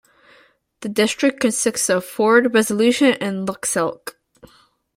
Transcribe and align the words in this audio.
The 0.79 0.89
district 0.89 1.41
consists 1.41 1.87
of 1.87 2.03
Fort 2.03 2.53
Resolution 2.55 3.13
and 3.21 3.47
Lutselk'e. 3.47 4.15